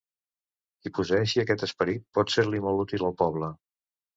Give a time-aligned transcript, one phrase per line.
[0.85, 3.53] Qui posseeixi aquest esperit pot ser-li molt útil al poble.